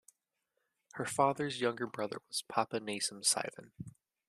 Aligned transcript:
Her 0.93 1.05
father's 1.05 1.61
younger 1.61 1.85
brother 1.85 2.23
was 2.27 2.41
Papanasam 2.51 3.21
Sivan. 3.23 3.69